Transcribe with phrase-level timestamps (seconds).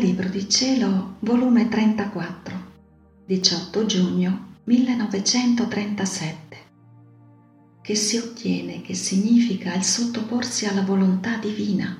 [0.00, 2.56] Libro di Cielo, volume 34,
[3.26, 6.56] 18 giugno 1937,
[7.82, 11.98] che si ottiene, che significa il sottoporsi alla volontà divina,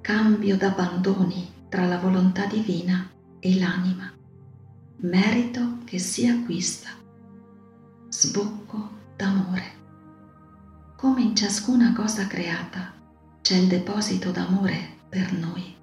[0.00, 3.10] cambio d'abbandoni tra la volontà divina
[3.40, 4.10] e l'anima,
[5.00, 6.88] merito che si acquista,
[8.08, 9.72] sbocco d'amore.
[10.96, 12.94] Come in ciascuna cosa creata
[13.42, 15.76] c'è il deposito d'amore per noi.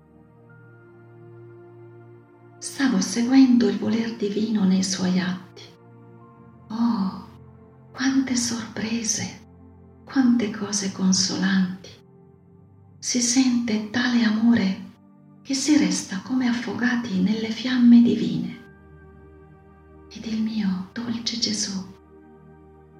[2.59, 5.61] Stavo seguendo il voler divino nei suoi atti.
[6.69, 7.27] Oh,
[7.91, 9.45] quante sorprese,
[10.03, 11.91] quante cose consolanti.
[12.97, 14.85] Si sente tale amore
[15.43, 18.65] che si resta come affogati nelle fiamme divine.
[20.09, 21.79] Ed il mio dolce Gesù,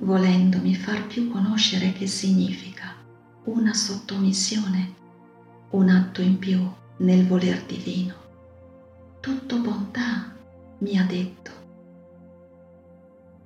[0.02, 2.94] volendomi far più conoscere che significa
[3.46, 4.94] una sottomissione,
[5.72, 6.60] un atto in più
[6.98, 8.26] nel voler divino
[9.28, 10.34] tutto bontà,
[10.78, 11.52] mi ha detto.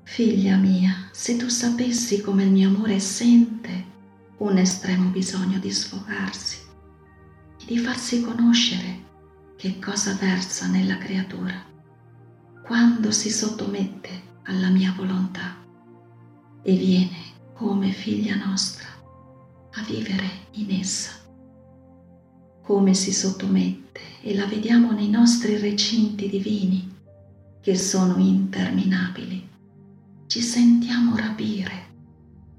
[0.04, 3.86] Figlia mia, se tu sapessi come il mio amore sente
[4.38, 6.60] un estremo bisogno di sfogarsi
[7.60, 9.10] e di farsi conoscere
[9.58, 11.70] che cosa versa nella creatura
[12.64, 15.56] quando si sottomette alla mia volontà
[16.62, 17.18] e viene
[17.54, 18.88] come figlia nostra
[19.72, 21.21] a vivere in essa
[22.62, 26.90] come si sottomette e la vediamo nei nostri recinti divini
[27.60, 29.50] che sono interminabili.
[30.28, 31.90] Ci sentiamo rapire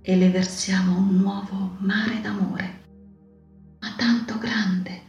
[0.02, 2.80] e le versiamo un nuovo mare d'amore,
[3.80, 5.00] ma tanto grande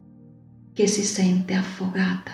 [0.74, 2.32] che si sente affogata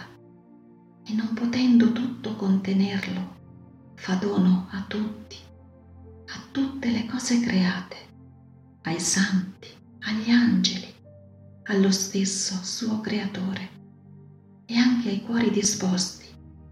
[1.05, 3.37] e non potendo tutto contenerlo,
[3.95, 5.37] fa dono a tutti,
[6.27, 7.95] a tutte le cose create,
[8.83, 9.69] ai santi,
[10.01, 10.97] agli angeli
[11.69, 13.69] allo stesso suo creatore
[14.65, 16.25] e anche ai cuori disposti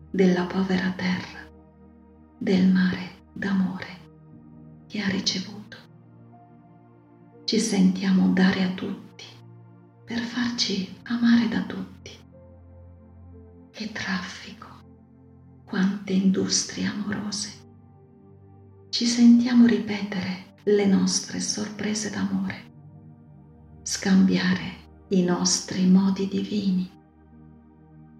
[0.10, 1.48] della povera terra,
[2.36, 5.78] del mare d'amore che ha ricevuto.
[7.44, 9.26] Ci sentiamo dare a tutti
[10.04, 12.12] per farci amare da tutti.
[13.70, 14.68] Che traffico,
[15.64, 17.52] quante industrie amorose.
[18.90, 22.72] Ci sentiamo ripetere le nostre sorprese d'amore,
[23.84, 24.77] scambiare
[25.10, 26.92] i nostri modi divini,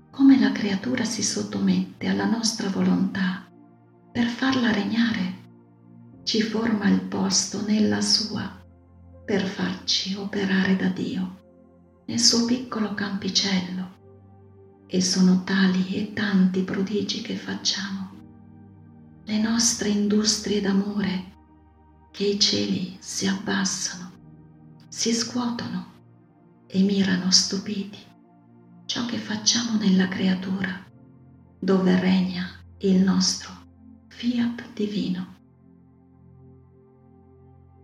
[0.10, 3.46] come la creatura si sottomette alla nostra volontà
[4.10, 5.36] per farla regnare,
[6.24, 8.64] ci forma il posto nella sua
[9.26, 11.42] per farci operare da Dio
[12.06, 13.96] nel suo piccolo campicello.
[14.88, 18.12] E sono tali e tanti prodigi che facciamo,
[19.26, 21.34] le nostre industrie d'amore
[22.12, 24.12] che i cieli si abbassano,
[24.88, 25.96] si scuotono
[26.68, 27.98] e mirano stupiti
[28.86, 30.86] ciò che facciamo nella creatura
[31.60, 32.46] dove regna
[32.80, 33.52] il nostro
[34.08, 35.36] fiat divino.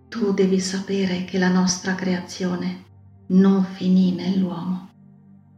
[0.10, 2.86] Tu devi sapere che la nostra creazione
[3.28, 4.92] non finì nell'uomo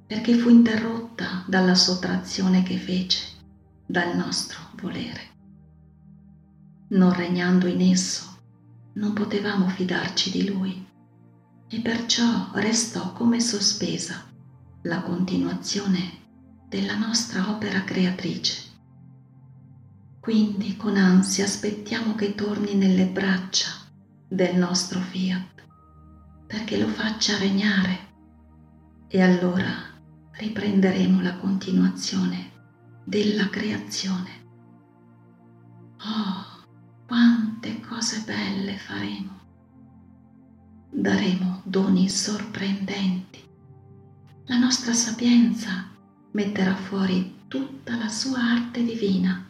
[0.07, 3.23] perché fu interrotta dalla sottrazione che fece
[3.85, 5.33] dal nostro volere.
[6.89, 8.37] Non regnando in esso,
[8.93, 10.84] non potevamo fidarci di lui
[11.67, 14.23] e perciò restò come sospesa
[14.83, 16.23] la continuazione
[16.67, 18.63] della nostra opera creatrice.
[20.19, 23.69] Quindi con ansia aspettiamo che torni nelle braccia
[24.27, 25.63] del nostro fiat
[26.47, 28.13] perché lo faccia regnare
[29.07, 29.71] e allora
[30.31, 32.51] riprenderemo la continuazione
[33.03, 34.43] della creazione.
[35.99, 36.63] Oh,
[37.07, 39.44] quante cose belle faremo!
[40.97, 43.43] Daremo doni sorprendenti.
[44.45, 45.89] La nostra sapienza
[46.31, 49.45] metterà fuori tutta la sua arte divina.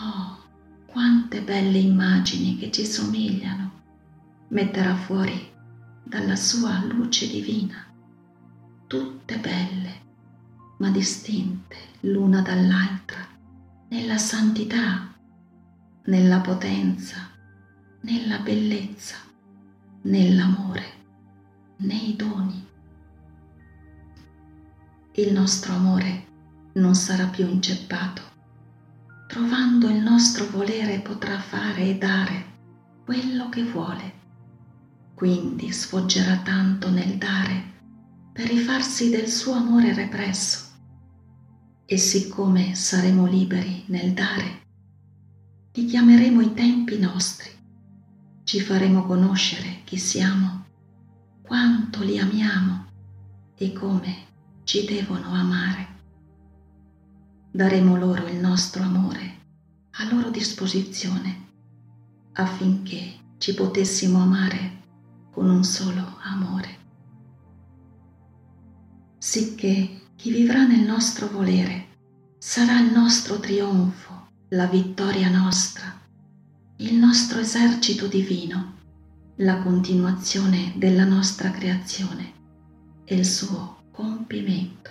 [0.00, 0.38] Oh,
[0.86, 3.82] quante belle immagini che ci somigliano
[4.48, 5.52] metterà fuori
[6.02, 7.84] dalla sua luce divina,
[8.86, 10.02] tutte belle,
[10.78, 13.20] ma distinte l'una dall'altra,
[13.88, 15.14] nella santità,
[16.04, 17.28] nella potenza,
[18.00, 19.32] nella bellezza
[20.04, 20.82] nell'amore,
[21.76, 22.66] nei doni.
[25.12, 26.26] Il nostro amore
[26.74, 28.22] non sarà più inceppato.
[29.28, 32.44] Trovando il nostro volere potrà fare e dare
[33.04, 34.12] quello che vuole.
[35.14, 37.72] Quindi sfoggerà tanto nel dare
[38.32, 40.72] per rifarsi del suo amore represso.
[41.86, 44.62] E siccome saremo liberi nel dare,
[45.72, 47.53] li chiameremo i tempi nostri
[48.44, 50.66] ci faremo conoscere chi siamo,
[51.42, 52.84] quanto li amiamo
[53.56, 54.16] e come
[54.64, 55.88] ci devono amare.
[57.50, 59.42] Daremo loro il nostro amore
[59.92, 61.42] a loro disposizione
[62.32, 64.82] affinché ci potessimo amare
[65.30, 66.82] con un solo amore.
[69.18, 71.86] Sicché chi vivrà nel nostro volere
[72.38, 76.02] sarà il nostro trionfo, la vittoria nostra,
[76.78, 78.78] il nostro esercito divino,
[79.36, 82.32] la continuazione della nostra creazione
[83.04, 84.90] e il suo compimento.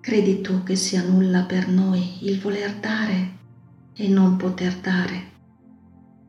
[0.00, 3.36] Credi tu che sia nulla per noi il voler dare
[3.94, 5.30] e non poter dare,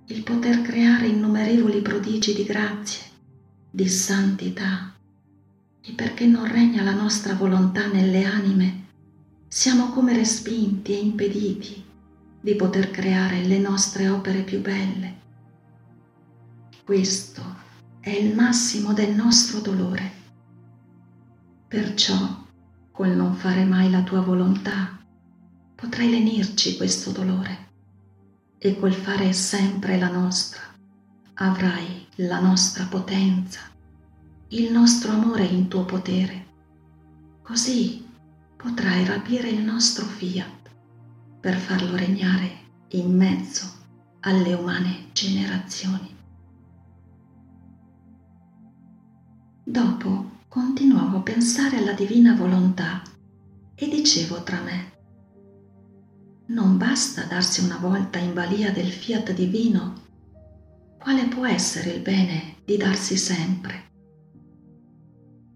[0.05, 3.01] il poter creare innumerevoli prodigi di grazie,
[3.71, 4.93] di santità,
[5.81, 8.85] e perché non regna la nostra volontà nelle anime,
[9.47, 11.87] siamo come respinti e impediti
[12.39, 15.17] di poter creare le nostre opere più belle.
[16.83, 17.43] Questo
[17.99, 20.11] è il massimo del nostro dolore.
[21.67, 22.45] Perciò,
[22.91, 24.97] col non fare mai la tua volontà,
[25.75, 27.67] potrai lenirci questo dolore
[28.57, 30.69] e col fare sempre la nostra
[31.41, 33.61] avrai la nostra potenza,
[34.49, 36.47] il nostro amore in tuo potere.
[37.41, 38.05] Così
[38.57, 40.58] potrai rapire il nostro fiat
[41.39, 42.49] per farlo regnare
[42.89, 43.65] in mezzo
[44.21, 46.15] alle umane generazioni.
[49.63, 53.01] Dopo continuavo a pensare alla divina volontà
[53.75, 54.97] e dicevo tra me,
[56.47, 60.07] non basta darsi una volta in balia del fiat divino,
[60.97, 63.87] quale può essere il bene di darsi sempre?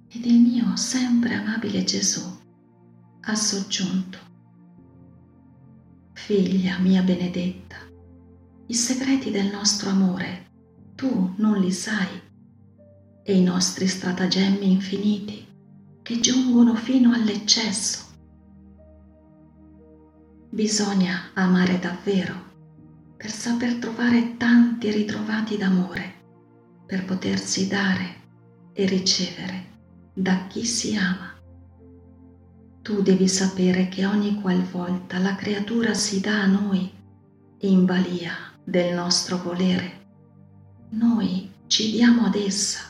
[0.08, 2.22] Ed il mio sempre amabile Gesù
[3.22, 4.20] ha soggiunto,
[6.26, 7.76] Figlia mia benedetta,
[8.68, 10.52] i segreti del nostro amore
[10.96, 12.08] tu non li sai
[13.22, 15.46] e i nostri stratagemmi infiniti
[16.02, 18.06] che giungono fino all'eccesso
[20.50, 22.34] Bisogna amare davvero
[23.18, 26.14] per saper trovare tanti ritrovati d'amore,
[26.86, 28.16] per potersi dare
[28.72, 29.66] e ricevere
[30.14, 31.33] da chi si ama.
[32.84, 36.92] Tu devi sapere che ogni qualvolta la creatura si dà a noi
[37.60, 40.02] in balia del nostro volere,
[40.90, 42.82] noi ci diamo ad essa,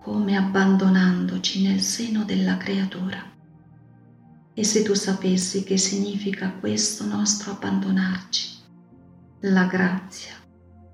[0.00, 3.22] come abbandonandoci nel seno della creatura.
[4.54, 8.48] E se tu sapessi che significa questo nostro abbandonarci,
[9.40, 10.32] la grazia,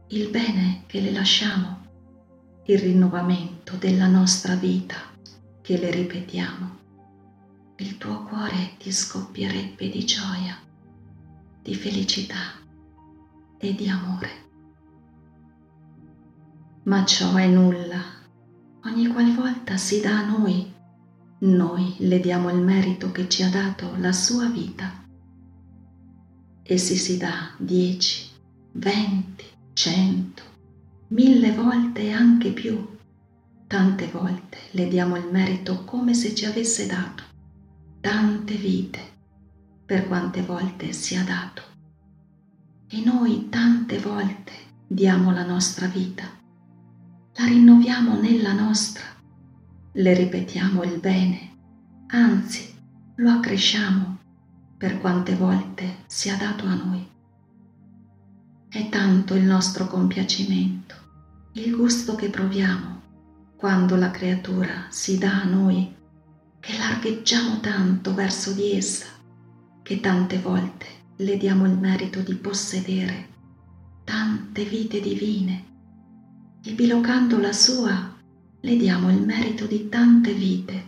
[0.08, 1.86] il bene che le lasciamo,
[2.64, 4.96] il rinnovamento della nostra vita
[5.60, 6.80] che le ripetiamo,
[7.76, 10.56] il tuo cuore ti scoppierebbe di gioia,
[11.62, 12.60] di felicità
[13.58, 14.30] e di amore.
[16.84, 18.02] Ma ciò è nulla,
[18.84, 20.72] ogni qualvolta si dà a noi
[21.42, 25.04] noi le diamo il merito che ci ha dato la sua vita.
[26.62, 28.28] E se si dà dieci,
[28.74, 30.42] venti, cento,
[31.08, 32.96] mille volte e anche più,
[33.66, 37.24] tante volte le diamo il merito come se ci avesse dato
[38.02, 39.00] tante vite,
[39.86, 41.62] per quante volte si è dato.
[42.88, 44.52] E noi tante volte
[44.86, 46.24] diamo la nostra vita,
[47.34, 49.04] la rinnoviamo nella nostra
[49.94, 51.50] le ripetiamo il bene,
[52.08, 52.74] anzi
[53.16, 54.18] lo accresciamo
[54.76, 57.08] per quante volte sia dato a noi.
[58.68, 60.94] È tanto il nostro compiacimento,
[61.52, 63.00] il gusto che proviamo
[63.56, 65.94] quando la creatura si dà a noi,
[66.62, 69.06] che largheggiamo tanto verso di essa,
[69.82, 73.30] che tante volte le diamo il merito di possedere
[74.04, 75.64] tante vite divine
[76.62, 78.16] e bilocando la sua
[78.60, 80.84] le diamo il merito di tante vite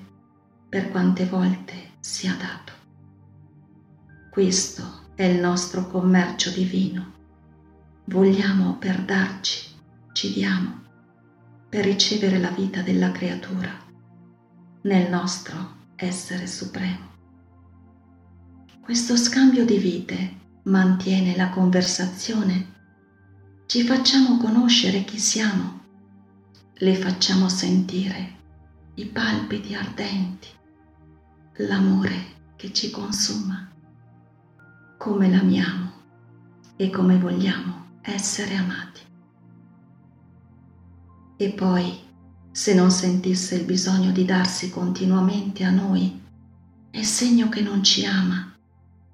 [0.69, 2.73] per quante volte sia dato.
[4.31, 7.12] Questo è il nostro commercio divino.
[8.04, 9.71] Vogliamo per darci,
[10.12, 10.83] ci diamo,
[11.69, 13.83] per ricevere la vita della creatura
[14.84, 17.12] nel nostro essere supremo.
[18.80, 22.72] Questo scambio di vite mantiene la conversazione,
[23.66, 25.80] ci facciamo conoscere chi siamo
[26.74, 28.32] le facciamo sentire
[28.96, 30.48] i palpiti ardenti,
[31.58, 33.70] l'amore che ci consuma,
[34.98, 35.92] come l'amiamo
[36.76, 39.00] e come vogliamo essere amati.
[41.36, 42.03] E poi,
[42.54, 46.23] se non sentisse il bisogno di darsi continuamente a noi,
[46.88, 48.56] è segno che non ci ama.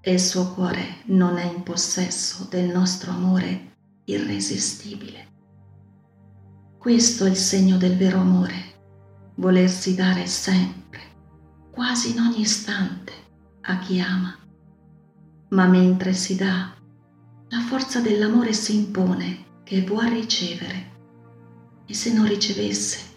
[0.03, 5.29] E il suo cuore non è in possesso del nostro amore irresistibile.
[6.77, 11.01] Questo è il segno del vero amore, volersi dare sempre,
[11.71, 13.13] quasi in ogni istante
[13.63, 14.37] a chi ama,
[15.49, 16.75] ma mentre si dà,
[17.49, 20.89] la forza dell'amore si impone che vuol ricevere.
[21.87, 23.09] E se non ricevesse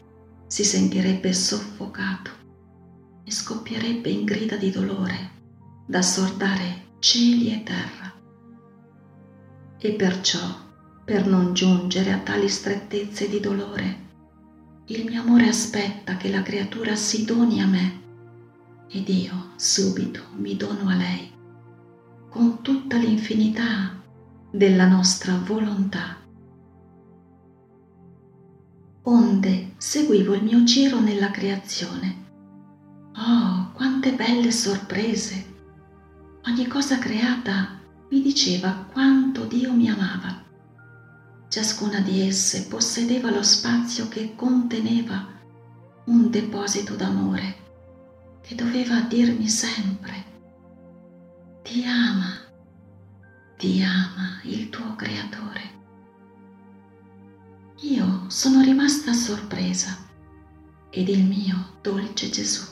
[0.53, 2.29] si sentirebbe soffocato
[3.23, 5.31] e scoppierebbe in grida di dolore
[5.87, 8.13] da sordare cieli e terra.
[9.79, 10.45] E perciò,
[11.03, 14.01] per non giungere a tali strettezze di dolore,
[14.89, 18.01] il mio amore aspetta che la creatura si doni a me
[18.89, 21.31] ed io subito mi dono a lei
[22.29, 23.99] con tutta l'infinità
[24.51, 26.22] della nostra volontà.
[29.05, 32.21] Onde seguivo il mio giro nella creazione.
[33.17, 35.51] Oh, quante belle sorprese!
[36.45, 37.79] Ogni cosa creata
[38.09, 40.41] mi diceva quanto Dio mi amava.
[41.49, 45.27] Ciascuna di esse possedeva lo spazio che conteneva
[46.05, 47.61] un deposito d'amore
[48.41, 50.23] che doveva dirmi sempre,
[51.61, 52.39] ti ama,
[53.57, 55.72] ti ama il tuo creatore.
[57.85, 59.97] Io sono rimasta sorpresa
[60.89, 62.63] ed il mio dolce Gesù,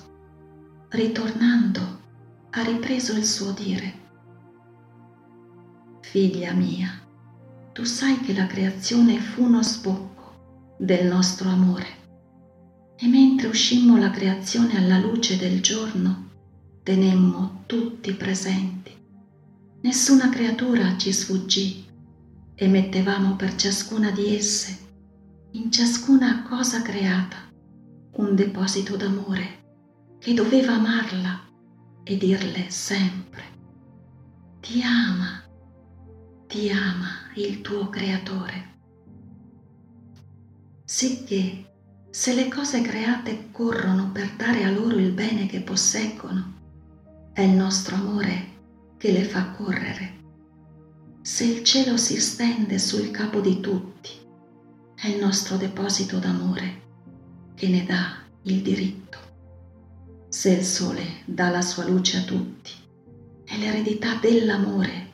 [0.88, 2.00] ritornando,
[2.52, 3.94] ha ripreso il suo dire.
[6.00, 6.90] Figlia mia,
[7.74, 11.88] tu sai che la creazione fu uno sbocco del nostro amore
[12.96, 16.30] e mentre uscimmo la creazione alla luce del giorno,
[16.84, 18.96] tenemmo tutti presenti.
[19.82, 21.84] Nessuna creatura ci sfuggì
[22.56, 24.90] e mettevamo per ciascuna di esse,
[25.54, 27.36] in ciascuna cosa creata,
[28.14, 29.60] un deposito d'amore
[30.18, 31.42] che doveva amarla
[32.04, 33.44] e dirle sempre,
[34.62, 35.44] ti ama,
[36.48, 38.70] ti ama il tuo creatore.
[40.86, 41.66] Sicché
[42.10, 46.60] se le cose create corrono per dare a loro il bene che posseggono,
[47.34, 48.48] è il nostro amore
[48.98, 50.20] che le fa correre.
[51.22, 54.20] Se il cielo si stende sul capo di tutti,
[55.02, 56.82] è il nostro deposito d'amore
[57.56, 59.18] che ne dà il diritto.
[60.30, 62.72] Se il sole dà la sua luce a tutti,
[63.44, 65.10] è l'eredità dell'amore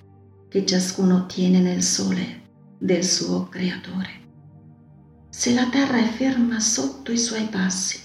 [0.50, 2.42] che ciascuno ottiene nel sole
[2.78, 4.10] del suo creatore.
[5.30, 7.98] Se la terra è ferma sotto i suoi passi,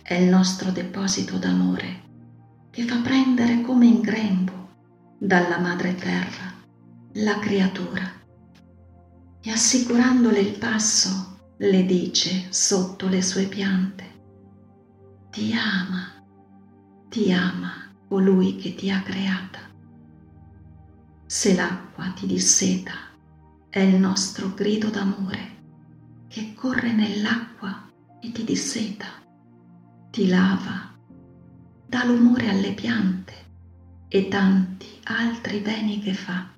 [0.00, 2.00] è il nostro deposito d'amore
[2.70, 4.70] che fa prendere come in grembo
[5.18, 6.50] dalla madre terra
[7.12, 8.22] la creatura
[9.46, 14.04] e assicurandole il passo le dice sotto le sue piante,
[15.30, 16.24] ti ama,
[17.10, 19.58] ti ama colui che ti ha creata.
[21.26, 22.94] Se l'acqua ti disseta,
[23.68, 25.52] è il nostro grido d'amore
[26.28, 29.06] che corre nell'acqua e ti disseta,
[30.10, 30.96] ti lava,
[31.86, 33.34] dà l'umore alle piante
[34.08, 36.53] e tanti altri beni che fa.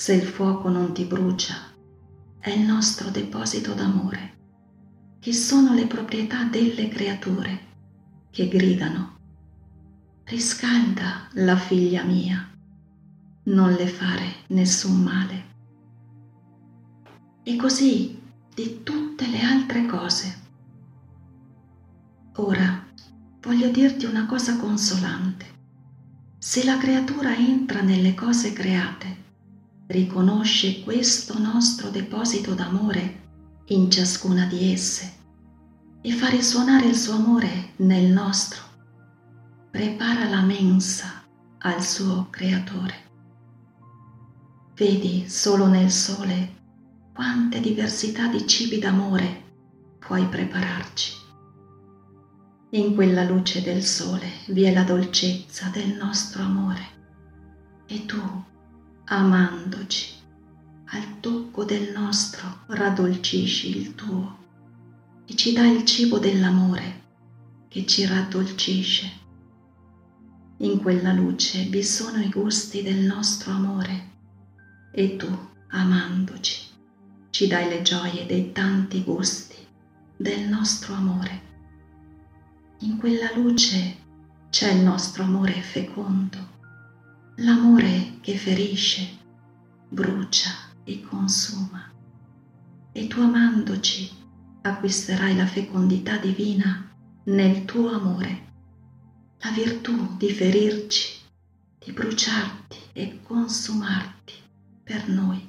[0.00, 1.56] Se il fuoco non ti brucia,
[2.38, 4.36] è il nostro deposito d'amore,
[5.18, 7.60] che sono le proprietà delle creature
[8.30, 9.16] che gridano,
[10.26, 12.48] riscalda la figlia mia,
[13.46, 15.44] non le fare nessun male.
[17.42, 18.22] E così
[18.54, 20.40] di tutte le altre cose.
[22.36, 22.86] Ora
[23.40, 25.46] voglio dirti una cosa consolante.
[26.38, 29.26] Se la creatura entra nelle cose create,
[29.88, 33.26] riconosce questo nostro deposito d'amore
[33.68, 35.12] in ciascuna di esse
[36.02, 38.60] e fa risuonare il suo amore nel nostro,
[39.70, 41.24] prepara la mensa
[41.58, 43.06] al suo creatore.
[44.74, 46.56] Vedi solo nel sole
[47.14, 49.42] quante diversità di cibi d'amore
[49.98, 51.12] puoi prepararci.
[52.72, 56.96] In quella luce del sole vi è la dolcezza del nostro amore
[57.86, 58.44] e tu,
[59.10, 60.12] amandoci,
[60.90, 64.36] al tocco del nostro raddolcisci il tuo
[65.24, 67.00] e ci dai il cibo dell'amore
[67.68, 69.10] che ci raddolcisce.
[70.58, 74.10] In quella luce vi sono i gusti del nostro amore
[74.92, 75.28] e tu,
[75.68, 76.66] amandoci,
[77.30, 79.56] ci dai le gioie dei tanti gusti
[80.16, 81.42] del nostro amore.
[82.80, 83.96] In quella luce
[84.50, 86.47] c'è il nostro amore fecondo,
[87.40, 89.06] l'amore che ferisce,
[89.88, 90.50] brucia
[90.82, 91.92] e consuma.
[92.90, 94.10] E tu amandoci
[94.62, 96.90] acquisterai la fecondità divina
[97.24, 98.46] nel tuo amore,
[99.38, 101.20] la virtù di ferirci,
[101.78, 104.34] di bruciarti e consumarti
[104.82, 105.48] per noi.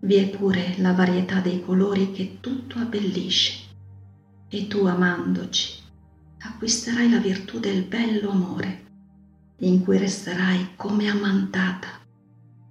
[0.00, 3.64] Vi è pure la varietà dei colori che tutto abbellisce
[4.48, 5.84] e tu amandoci
[6.38, 8.85] acquisterai la virtù del bello amore,
[9.58, 11.88] in cui resterai come ammantata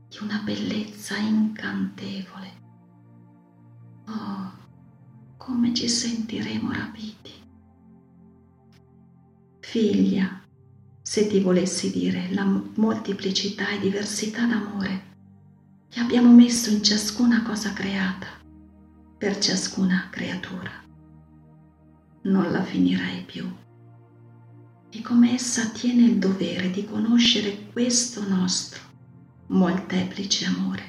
[0.07, 2.63] di una bellezza incantevole.
[4.07, 4.51] Oh,
[5.37, 7.31] come ci sentiremo rapiti.
[9.59, 10.41] Figlia,
[11.01, 15.13] se ti volessi dire la molteplicità e diversità d'amore
[15.89, 18.27] che abbiamo messo in ciascuna cosa creata,
[19.17, 20.71] per ciascuna creatura,
[22.23, 23.49] non la finirei più.
[24.95, 28.81] E come essa tiene il dovere di conoscere questo nostro
[29.47, 30.83] molteplice amore,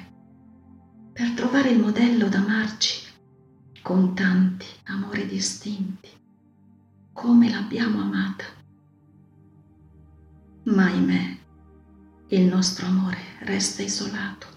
[1.11, 3.05] per trovare il modello d'amarci
[3.81, 6.07] con tanti amori distinti,
[7.11, 8.45] come l'abbiamo amata.
[10.63, 11.37] Ma ahimè,
[12.29, 14.47] il nostro amore resta isolato,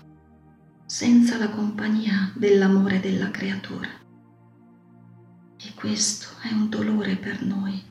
[0.86, 3.88] senza la compagnia dell'amore della creatura.
[5.56, 7.89] E questo è un dolore per noi,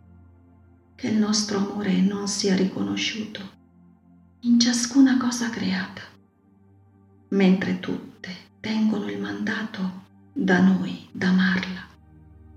[1.00, 3.40] che il nostro amore non sia riconosciuto
[4.42, 6.02] in ciascuna cosa creata,
[7.30, 11.88] mentre tutte tengono il mandato da noi d'amarla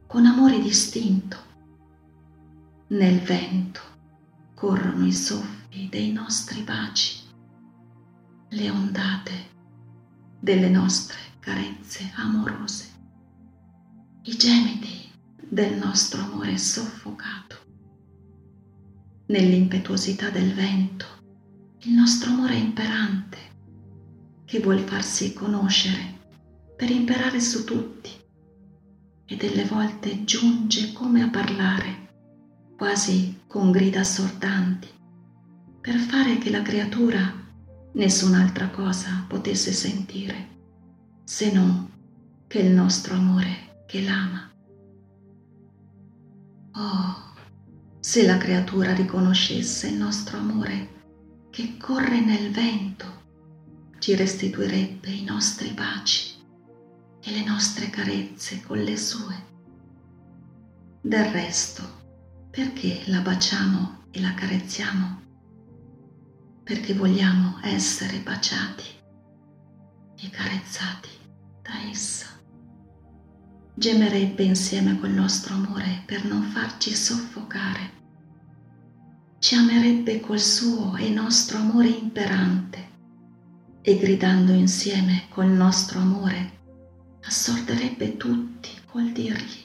[0.08, 1.36] con amore distinto.
[2.88, 3.80] Nel vento
[4.54, 7.20] corrono i soffi dei nostri baci,
[8.48, 9.50] le ondate
[10.40, 12.90] delle nostre carezze amorose,
[14.22, 15.08] i gemiti
[15.38, 17.61] del nostro amore soffocato.
[19.26, 21.06] Nell'impetuosità del vento
[21.80, 23.38] il nostro amore imperante
[24.44, 26.20] che vuol farsi conoscere
[26.76, 28.10] per imperare su tutti
[29.24, 32.10] e delle volte giunge come a parlare
[32.76, 34.88] quasi con grida assordanti
[35.80, 37.32] per fare che la creatura
[37.92, 40.48] nessun'altra cosa potesse sentire
[41.24, 41.90] se non
[42.46, 44.50] che il nostro amore che l'ama.
[46.74, 47.31] Oh,
[48.04, 50.88] se la creatura riconoscesse il nostro amore
[51.50, 53.20] che corre nel vento
[54.00, 56.34] ci restituirebbe i nostri baci
[57.20, 59.50] e le nostre carezze con le sue.
[61.00, 65.20] Del resto, perché la baciamo e la carezziamo?
[66.64, 68.84] Perché vogliamo essere baciati
[70.16, 71.10] e carezzati
[71.62, 72.31] da essa.
[73.74, 78.00] Gemerebbe insieme col nostro amore per non farci soffocare
[79.38, 82.90] ci amerebbe col suo e nostro amore imperante
[83.80, 86.60] e gridando insieme col nostro amore
[87.22, 89.64] assorderebbe tutti col dirgli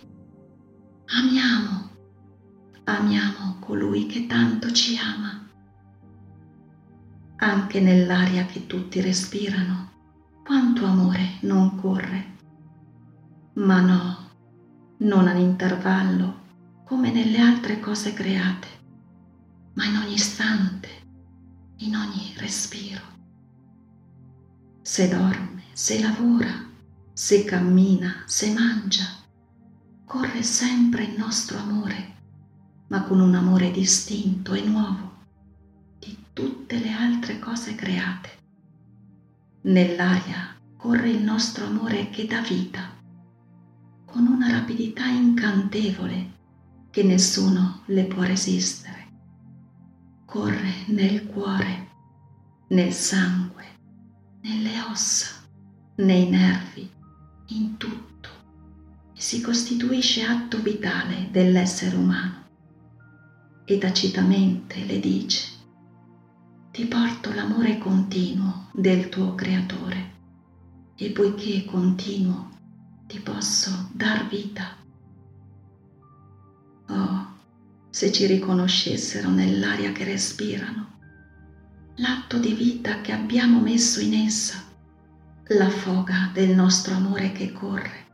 [1.09, 1.89] amiamo,
[2.85, 5.47] amiamo colui che tanto ci ama.
[7.37, 9.91] Anche nell'aria che tutti respirano,
[10.43, 12.35] quanto amore non corre.
[13.57, 14.29] Ma no,
[14.97, 16.45] non ad intervallo
[16.85, 18.75] come nelle altre cose create
[19.77, 20.89] ma in ogni istante,
[21.77, 23.01] in ogni respiro.
[24.81, 26.51] Se dorme, se lavora,
[27.13, 29.05] se cammina, se mangia,
[30.03, 32.15] corre sempre il nostro amore,
[32.87, 35.15] ma con un amore distinto e nuovo
[35.99, 38.29] di tutte le altre cose create.
[39.61, 42.96] Nell'aria corre il nostro amore che dà vita,
[44.09, 46.35] con una rapidità incantevole
[46.89, 49.05] che nessuno le può resistere.
[50.25, 51.89] Corre nel cuore,
[52.69, 53.65] nel sangue,
[54.41, 55.43] nelle ossa,
[55.97, 56.89] nei nervi,
[57.47, 58.29] in tutto.
[59.13, 62.45] E si costituisce atto vitale dell'essere umano.
[63.65, 65.47] E tacitamente le dice,
[66.71, 70.15] ti porto l'amore continuo del tuo creatore.
[70.95, 72.55] E poiché continuo
[73.07, 74.75] ti posso dar vita.
[76.89, 77.35] Oh,
[77.89, 80.99] se ci riconoscessero nell'aria che respirano,
[81.95, 84.61] l'atto di vita che abbiamo messo in essa,
[85.47, 88.05] la foga del nostro amore che corre,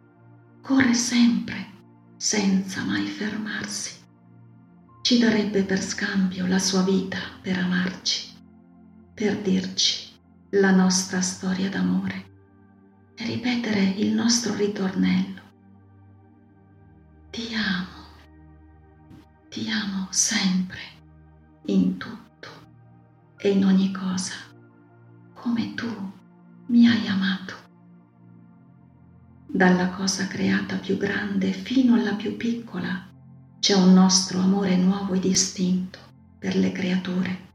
[0.62, 1.72] corre sempre,
[2.16, 4.02] senza mai fermarsi.
[5.02, 8.32] Ci darebbe per scambio la sua vita per amarci,
[9.14, 10.12] per dirci
[10.52, 12.32] la nostra storia d'amore
[13.24, 15.42] ripetere il nostro ritornello.
[17.30, 17.94] Ti amo
[19.54, 20.80] ti amo sempre,
[21.66, 22.50] in tutto
[23.38, 24.34] e in ogni cosa,
[25.36, 26.12] come tu
[26.70, 27.54] mi hai amato.
[29.46, 33.08] Dalla cosa creata più grande fino alla più piccola
[33.60, 36.00] c'è un nostro amore nuovo e distinto
[36.40, 37.52] per le creature.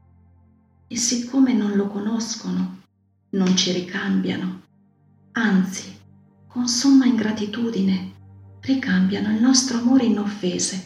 [0.87, 2.79] E siccome non lo conoscono,
[3.31, 4.67] non ci ricambiano,
[5.33, 5.97] anzi,
[6.47, 8.13] con somma ingratitudine,
[8.61, 10.85] ricambiano il nostro amore in offese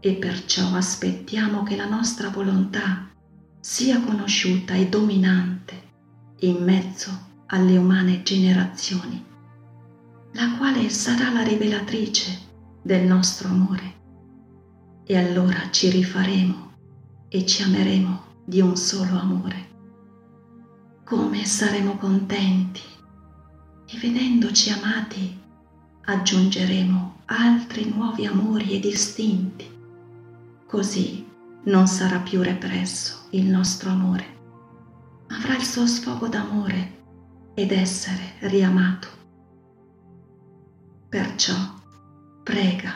[0.00, 3.08] e perciò aspettiamo che la nostra volontà
[3.60, 5.88] sia conosciuta e dominante
[6.40, 7.10] in mezzo
[7.46, 9.22] alle umane generazioni,
[10.32, 12.38] la quale sarà la rivelatrice
[12.82, 13.98] del nostro amore.
[15.04, 16.72] E allora ci rifaremo
[17.28, 19.68] e ci ameremo di un solo amore.
[21.04, 22.89] Come saremo contenti
[23.92, 25.38] e vedendoci amati
[26.02, 29.68] aggiungeremo altri nuovi amori ed istinti.
[30.66, 31.26] Così
[31.64, 34.24] non sarà più represso il nostro amore,
[35.28, 36.98] avrà il suo sfogo d'amore
[37.54, 39.08] ed essere riamato.
[41.08, 41.54] Perciò
[42.44, 42.92] prega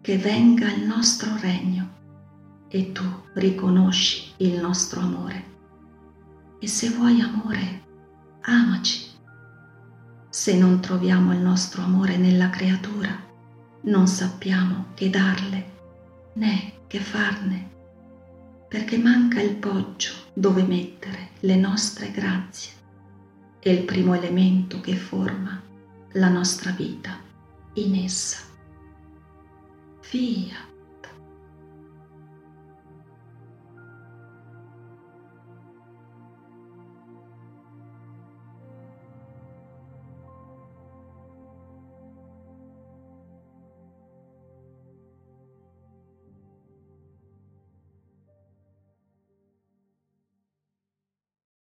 [0.00, 2.00] che venga il nostro regno
[2.68, 5.50] e tu riconosci il nostro amore.
[6.58, 7.82] E se vuoi amore,
[8.40, 9.11] amaci.
[10.34, 13.14] Se non troviamo il nostro amore nella creatura,
[13.82, 15.70] non sappiamo che darle
[16.32, 17.68] né che farne,
[18.66, 22.72] perché manca il poggio dove mettere le nostre grazie
[23.58, 25.60] è il primo elemento che forma
[26.12, 27.20] la nostra vita
[27.74, 28.38] in essa.
[30.10, 30.56] Via